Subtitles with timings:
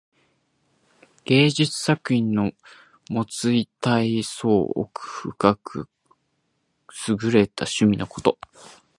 [1.25, 2.53] 芸術作品の
[3.11, 5.89] もつたいそう奥深く
[6.91, 8.39] すぐれた趣のこと。